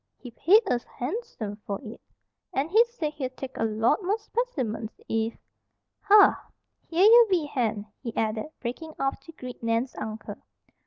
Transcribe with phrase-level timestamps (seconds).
[0.17, 2.01] "He paid us harnsome for it;
[2.51, 5.37] and he said he'd take a lot more spec'mens if
[5.99, 6.39] "Har!
[6.87, 10.37] Here ye be, Hen," he added, breaking off to greet Nan's uncle.